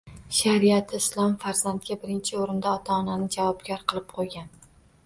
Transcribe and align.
Shariyati 0.35 0.95
Islom 0.99 1.35
farzandga 1.43 1.99
birinchi 2.07 2.41
o‘rinda 2.41 2.73
ota-onani 2.81 3.31
javobgar 3.39 3.87
qilib 3.93 4.13
qo‘ygan 4.19 4.53